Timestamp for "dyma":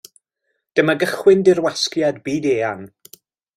0.79-0.95